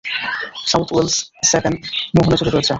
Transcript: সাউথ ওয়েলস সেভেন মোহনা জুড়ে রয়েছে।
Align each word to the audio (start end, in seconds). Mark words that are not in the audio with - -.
সাউথ 0.67 0.87
ওয়েলস 0.91 1.15
সেভেন 1.43 1.73
মোহনা 2.15 2.35
জুড়ে 2.39 2.51
রয়েছে। 2.51 2.69